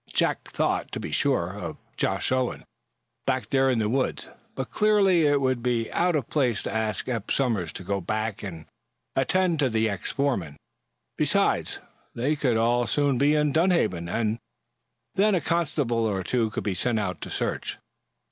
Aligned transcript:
Jack 0.11 0.47
thought, 0.47 0.91
to 0.91 0.99
be 0.99 1.11
sure, 1.11 1.53
of 1.55 1.77
Josh 1.95 2.31
Owen, 2.31 2.63
back 3.27 3.51
there 3.51 3.69
in 3.69 3.77
the 3.77 3.87
woods, 3.87 4.29
but 4.55 4.71
clearly 4.71 5.27
it 5.27 5.39
would 5.39 5.61
be 5.61 5.91
out 5.91 6.15
of 6.15 6.27
place 6.27 6.63
to 6.63 6.73
ask 6.73 7.07
Eph 7.07 7.29
Somers 7.29 7.71
to 7.73 7.83
go 7.83 8.01
back 8.01 8.41
and 8.41 8.65
attend 9.15 9.59
to 9.59 9.69
the 9.69 9.87
ex 9.87 10.09
foreman. 10.09 10.57
Besides, 11.19 11.81
they 12.15 12.35
could 12.35 12.57
all 12.57 12.87
soon 12.87 13.19
be 13.19 13.35
in 13.35 13.51
Dunhaven, 13.51 14.09
and 14.09 14.39
then 15.13 15.35
a 15.35 15.39
constable 15.41 16.03
or 16.07 16.23
two 16.23 16.49
could 16.49 16.63
be 16.63 16.73
sent 16.73 16.99
out 16.99 17.21
to 17.21 17.29
search. 17.29 17.77